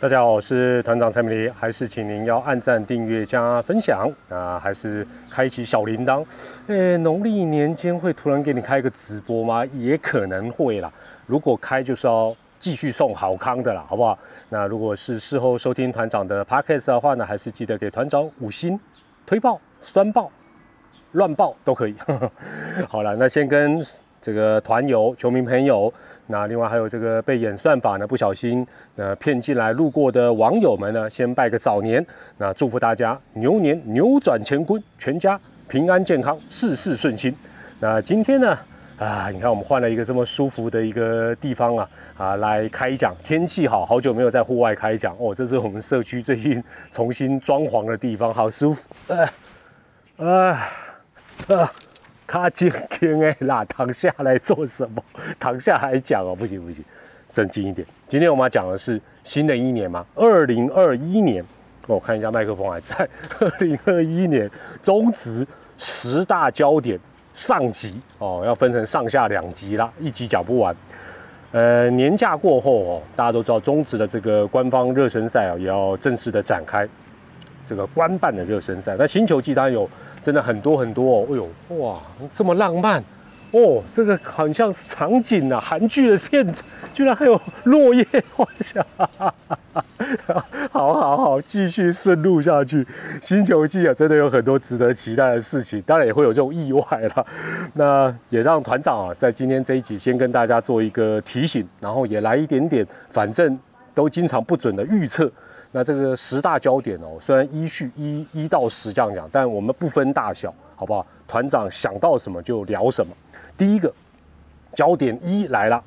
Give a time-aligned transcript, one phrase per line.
[0.00, 6.24] 大家好，我是团长蔡明黎，还是请您要按赞、订阅、加分享啊，还是开启小铃铛？
[6.68, 9.62] 诶，农历年间会突然给你开个直播吗？
[9.66, 10.90] 也可能会啦。
[11.26, 14.18] 如果开就是要继续送好康的啦，好不好？
[14.48, 18.80] 那如果是事后收听团长的 podcast 的话呢，还是记得给团长五星
[19.26, 20.30] 推爆、酸爆、
[21.12, 21.94] 乱爆都可以。
[22.88, 23.84] 好了，那先跟
[24.20, 25.92] 这个团友、球迷朋友。
[26.26, 28.64] 那另外还有这个被演算法呢不小心
[28.94, 32.04] 呃骗进来路过的网友们呢，先拜个早年，
[32.38, 37.34] 那祝福大家牛年扭转乾坤，全家平安健康，事事顺心。
[37.80, 38.56] 那今天呢
[38.96, 46.62] 啊，你看我们换了一个这么舒服的一个地方啊啊来开讲，天气好好久没有在户外开讲哦，这是我们社区最近
[46.92, 48.88] 重新装潢的地方，好舒服。
[49.08, 49.28] 哎
[50.18, 50.26] 哎
[51.56, 51.72] 啊！
[52.32, 55.02] 他今天哎啦，躺下来做什么？
[55.40, 56.84] 躺下来讲哦，不行不行，
[57.32, 57.84] 正经一点。
[58.08, 61.44] 今天我们要讲的是新的一年嘛，二零二一年。
[61.88, 62.96] 我看一下麦克风还在。
[63.40, 64.48] 二零二一年
[64.80, 65.44] 中职
[65.76, 66.96] 十大焦点
[67.34, 70.72] 上集哦，要分成上下两集啦，一集讲不完。
[71.50, 76.88] 呃，年假过后哦，大家都知道中职的这个官方热身赛啊，也要正式的展开
[77.66, 78.94] 这个官办的热身赛。
[78.96, 79.90] 那新球季当然有。
[80.22, 82.00] 真的很多很多哦，哎呦哇，
[82.32, 83.02] 这么浪漫
[83.52, 88.84] 哦，这个很像是场景啊，韩剧的片子，居然还有落叶花香，
[90.70, 92.86] 好好好，继续顺路下去。
[93.20, 96.82] 星球季啊，真的有很多值得期待的事情，当然也会有这种意外
[97.16, 97.26] 了。
[97.74, 103.58] 那也让团长啊，在今天这一集先跟大家做一个提醒，然后也来一点点，反正
[103.94, 105.30] 都经常不准的预测。
[105.72, 111.06] 那这个十大焦点哦，虽然依序一一到十这样讲，但我们不分大小，好不好？
[111.28, 113.12] 团长想到什么就聊什么。
[113.56, 113.92] 第一个
[114.74, 115.80] 焦点一来了，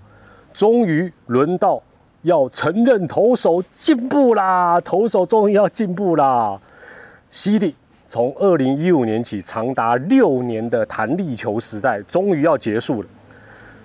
[0.54, 1.82] 终于轮到
[2.22, 6.58] 要承认投手进步啦，投手终于要进步啦。
[7.30, 13.08] 西利从二零一五年起长达六年的弹力球时代终于要结束了。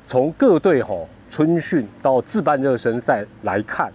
[0.06, 3.92] 从各队吼春训到自办热身赛来看。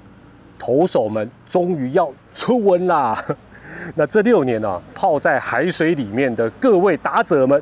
[0.63, 3.21] 投手们终于要出温啦！
[3.95, 7.61] 那这六年呢，泡在海水里面的各位打者们，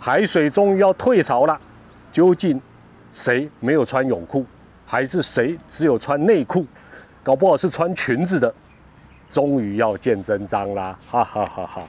[0.00, 1.60] 海水终于要退潮了。
[2.10, 2.58] 究竟
[3.12, 4.42] 谁没有穿泳裤，
[4.86, 6.64] 还是谁只有穿内裤？
[7.22, 8.50] 搞不好是穿裙子的，
[9.28, 10.98] 终于要见真章啦！
[11.06, 11.82] 哈哈哈哈！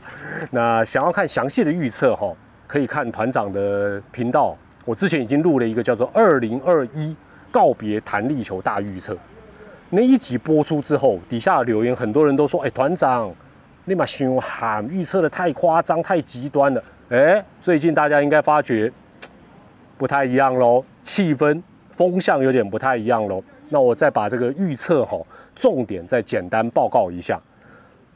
[0.52, 2.30] 那想要看详细的预测哈，
[2.68, 4.54] 可以看团长的频道。
[4.84, 7.16] 我之前已经录了一个叫做《二零二一
[7.50, 9.14] 告别弹力球大预测》。
[9.92, 13.34] 那一集播出之后，底下留言很多人都说：“哎，团长，
[13.86, 18.92] 立马凶喊，预测的太夸张、太极端了。”哎，最近大家应该发觉
[19.98, 23.44] 不太一样喽，气氛风向有点不太一样喽。
[23.70, 25.20] 那我再把这个预测哈，
[25.56, 27.42] 重点再简单报告一下。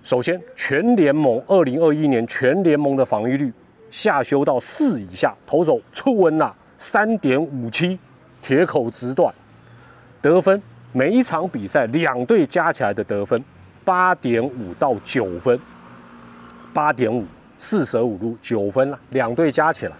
[0.04, 3.52] 首先，全联盟二零二一年全联盟的防御率
[3.90, 7.98] 下修到四以下，投手出温了三点五七，
[8.44, 9.34] 铁口直断，
[10.22, 10.62] 得分。
[10.96, 13.44] 每一场比赛，两队加起来的得分
[13.84, 15.59] 八点五到九分，
[16.72, 17.26] 八点五
[17.58, 19.00] 四舍五入九分了。
[19.09, 19.94] 两队加起来，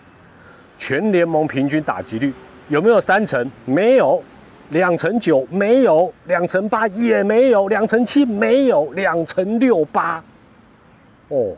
[0.78, 2.32] 全联盟平均打击率
[2.70, 3.50] 有没有三成？
[3.66, 4.24] 没有，
[4.70, 10.24] 两成九没有，两成八也没有，两成七没有，两成六八。
[11.30, 11.56] 哦，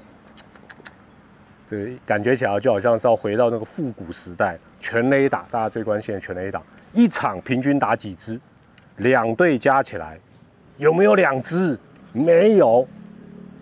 [1.67, 6.61] 这感觉起来就好像是要回到那个复古时代，全垒打，大家最关心的全垒打，
[6.93, 8.39] 一场平均打几支？
[8.97, 10.17] 两队加起来
[10.77, 11.77] 有没有两支？
[12.13, 12.87] 没有，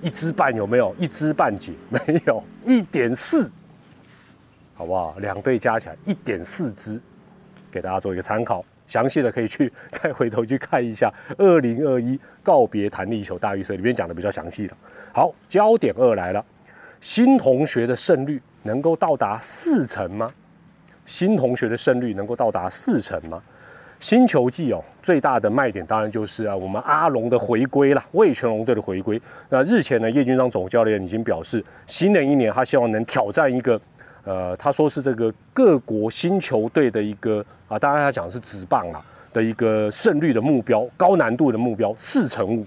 [0.01, 0.95] 一支半有没有？
[0.99, 3.51] 一支半解没有，一点四，
[4.75, 5.16] 好不好？
[5.19, 7.01] 两队加起来一点四支，
[7.72, 8.63] 给大家做一个参考。
[8.85, 14.75] 详细的可以去 再回头去看一下二零二一告别弹力球大预测里面讲的比较详细的。
[15.13, 16.45] 好，焦点二来了，
[16.99, 20.31] 新同学的胜率能够到达四成吗？
[21.05, 23.41] 新同学的胜率能够到达四成吗？
[24.03, 29.20] 新球季哦，最大的卖点当然就是啊，我们阿龙的回归了，魏全龙队的回归。
[29.47, 33.79] 那日前呢，叶军章总教练已经表示，新的一年他希望能挑战一个，
[34.26, 39.02] 呃，他说是这个各国新球队的一个啊，当然他讲的是直棒啊
[39.32, 42.66] 的一个胜率的目标，高难度的目标四乘五。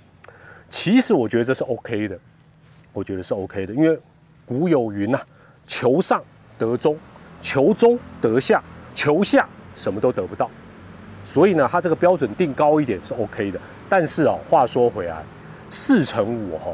[0.71, 2.19] 其实我觉得这是 OK 的，
[2.95, 3.99] 我觉得是 OK 的，因为
[4.47, 5.21] 古有云呐，
[5.67, 6.25] 球上
[6.59, 6.97] 得中，
[7.43, 8.63] 球中得下，
[8.95, 10.51] 球下什么都得不到。
[11.37, 13.61] 所以呢，它这个标准定高一点是 OK 的，
[13.91, 15.23] 但是啊，话说回来，
[15.69, 16.73] 四乘五哈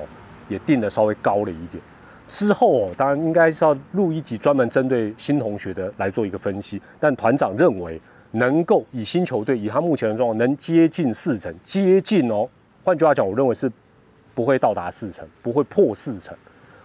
[0.49, 1.82] 也定的稍微高了一点。
[2.29, 6.81] 之后哦，当然应该是要录一集专门针对新同学的来做一个分析。
[7.00, 8.00] 但团长认为，
[8.31, 12.49] 能够以新球队以他目前的状况能接近四成，接近哦，
[12.85, 13.69] 换句话讲，我认为是
[14.32, 16.32] 不会到达四成，不会破四成，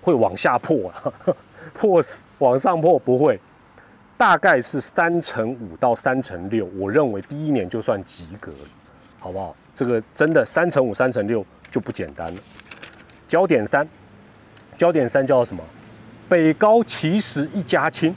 [0.02, 1.14] 会往下破啊，
[1.76, 2.02] 破
[2.40, 3.40] 往上破不会，
[4.18, 8.70] 大概是三乘五到三乘六，我认为第一年就算及格了，
[9.20, 9.56] 好不好？
[9.76, 12.42] 这个真的三乘五、三乘六就不简单了。
[13.28, 13.88] 焦点三，
[14.76, 15.64] 焦点三叫什么？
[16.28, 18.14] 北高其实一家亲。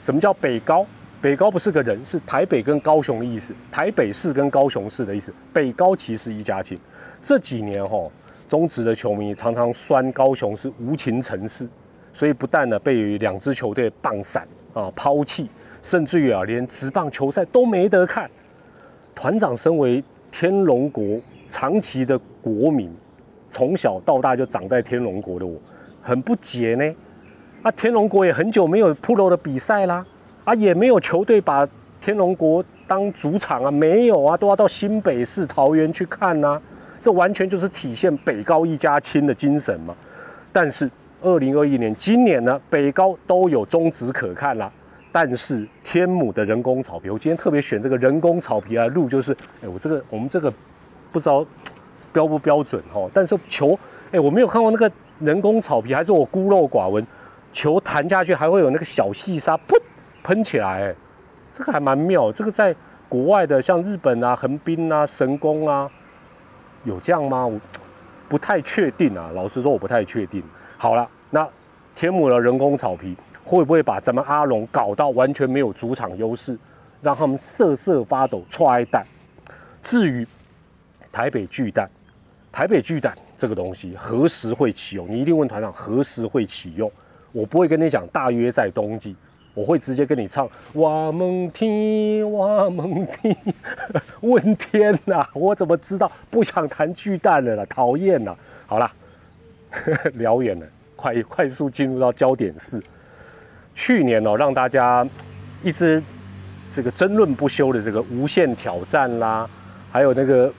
[0.00, 0.84] 什么叫北高？
[1.20, 5.32] 北高不是个人，是台北跟高雄的意思，台北市跟高雄市的意思。
[5.52, 6.76] 北高其实一家亲。
[7.22, 8.10] 这几年哈，
[8.48, 11.68] 中职的球迷常常酸高雄是无情城市，
[12.12, 15.48] 所以不但呢被两支球队棒散啊抛弃，
[15.80, 18.30] 甚至于啊连职棒球赛都没得看。
[19.14, 22.90] 团长身为天龙国长期的国民，
[23.48, 25.60] 从小到大就长在天龙国的我，
[26.02, 26.94] 很不解呢。
[27.62, 30.04] 啊，天龙国也很久没有 Pro 的比赛啦，
[30.44, 31.68] 啊，也没有球队把
[32.00, 36.60] 天龙国当主场啊，没有啊，都要到新北市桃园去看呐，
[36.98, 39.94] 这完全就是体现北高一家亲的精神嘛。
[40.50, 40.90] 但是
[41.22, 44.70] 二零二一年今年呢，北高都有中止可看了，
[45.10, 49.32] 但是天母的人工草皮，我今天特别选这个人工草皮来录，就是，
[49.62, 50.52] 哎，我这个我们这个
[51.10, 51.44] 不知道
[52.12, 53.78] 标不标准哈，但是球，
[54.10, 54.90] 哎，我没有看过那个
[55.20, 57.06] 人工草皮，还是我孤陋寡闻。
[57.52, 59.78] 球弹下去还会有那个小细沙噗
[60.22, 60.94] 喷起来，
[61.52, 62.32] 这个还蛮妙。
[62.32, 62.74] 这个在
[63.10, 65.86] 国外的像日本啊、横滨啊、神宫啊，
[66.84, 67.46] 有这样吗？
[67.46, 67.60] 我
[68.26, 69.30] 不太确定啊。
[69.34, 70.42] 老实说，我不太确定。
[70.82, 71.48] 好了，那
[71.94, 76.58] 天母的人工草皮会不会把咱们阿龙搞到完全没有主场优势，
[77.00, 79.06] 让他们瑟瑟发抖、踹蛋？
[79.80, 80.26] 至于
[81.12, 81.88] 台北巨蛋，
[82.50, 85.08] 台北巨蛋这个东西何时会启用？
[85.08, 86.90] 你一定问团长何时会启用？
[87.30, 89.14] 我不会跟你讲，大约在冬季，
[89.54, 90.50] 我会直接跟你唱。
[90.72, 93.36] 哇蒙听，哇蒙听，
[94.22, 95.24] 问天呐！
[95.32, 96.10] 我怎么知道？
[96.28, 98.36] 不想谈巨蛋了啦，讨厌了。
[98.66, 98.92] 好了，
[100.14, 100.66] 聊远了，
[100.96, 102.82] 快快速进入到焦点四。
[103.74, 105.06] 去年哦，让大家
[105.62, 106.02] 一直
[106.70, 109.48] 这个争论不休的这个无限挑战啦，
[109.90, 110.52] 还有那个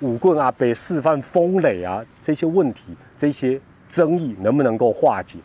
[0.00, 5.38] 武棍阿北示范风垒啊，这些问题、这些争议能不能够化解？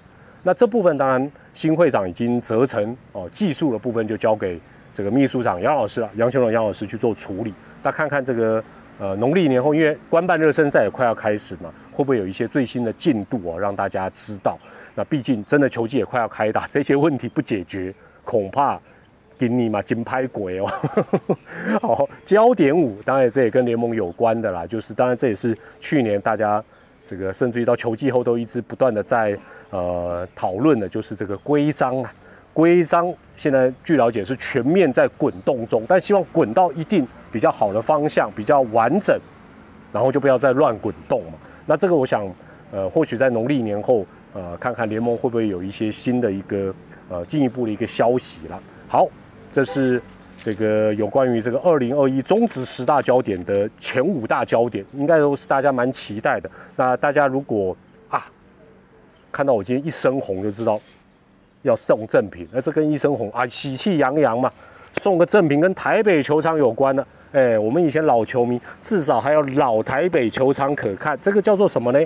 [0.43, 4.59] 那这部分当然新会长已经责成哦，技术的部分就交给
[4.93, 7.53] 这个秘书长杨老师了，杨修荣杨老师去做处理。
[7.81, 8.63] 那看看这个
[8.99, 14.57] 呃农历年后，因为官办热身赛也快要开始嘛，会不会有一些最新的进度啊，让大家知道？
[14.95, 17.93] 那毕竟真的球季也快要开打，这些问题不解决，
[18.23, 18.79] 恐怕
[19.37, 20.65] 给你嘛金拍鬼哦。
[21.83, 26.63] 好，焦点五，当然这也跟联盟有关的啦，就是当然这也是去年大家
[27.05, 29.37] 这个甚至于到球季后都一直不断的在。
[29.71, 32.11] 呃，讨论的就是这个规章啊，
[32.55, 39.15] 规章现在据了解是全面在滚动中，但希望滚到一定比较好的方向，比较完整，
[39.93, 41.33] 然后就不要再乱滚动嘛。
[41.69, 42.27] 那这个我想，
[42.71, 46.73] 呃，或许在农历年后，呃，看看联盟会不会有一些新的一个
[47.09, 48.59] 呃进一步的一个消息了。
[48.87, 49.07] 好，
[49.51, 50.01] 这是
[50.43, 56.49] 这个有关于这个二零二一中职十大焦点的前五大焦点，应该都是大家蛮期待的。
[56.75, 57.77] 那大家如果
[58.09, 58.25] 啊
[59.31, 60.81] 看到我今天一身红，就知道
[61.61, 62.47] 要送赠品。
[62.51, 64.51] 那这跟一身红啊，喜气洋洋嘛，
[64.99, 67.05] 送个赠品跟台北球场有关的。
[67.31, 71.17] 哎，我们以前老球迷至少还有老台北球场可看。
[71.21, 71.99] 这个叫做什么呢？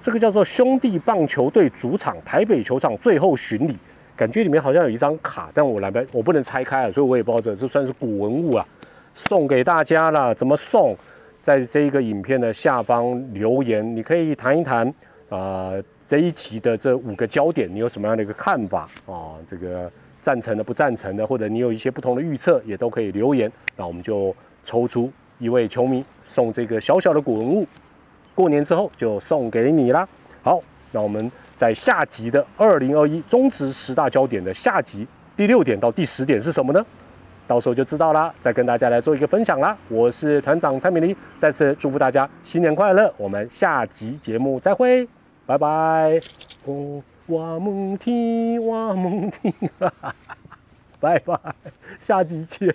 [0.00, 3.76] 这个叫做兄弟棒球队主场台北球场最后巡礼。
[4.16, 8.66] 感觉里面好像有一张卡，但我来不我不能拆开了，所以我也不知道这这算是古文物啊，
[9.14, 10.34] 送给大家了。
[10.34, 10.96] 怎么送？
[11.42, 14.92] 在这一个影片的下方留言，你可以谈一谈
[15.28, 15.72] 啊。
[16.08, 19.34] 这一集的这五个焦点，你有什么样的一个看法啊？
[19.48, 23.50] 这个赞成的、不赞成的，或者你有一些不同的预测，也都可以留言。
[23.76, 24.34] 那我们就
[24.66, 27.66] 抽出一位球迷送这个小小的古文物，
[28.34, 30.06] 过年之后就送给你啦。
[30.42, 35.06] 好，那我们在下集的二零二一中职十大焦点的下集
[35.36, 36.84] 第六点到第十点是什么呢？
[37.46, 38.34] 到时候就知道啦。
[38.40, 39.76] 再跟大家来做一个分享啦。
[39.88, 43.12] 我是团长蔡美丽，再次祝福大家新年快乐。
[43.16, 45.08] 我们下集节目再会。
[45.46, 46.20] 拜拜，
[46.64, 50.14] 哦，我梦听，我梦听，哈哈哈，
[50.98, 51.38] 拜拜，
[52.00, 52.74] 下集见。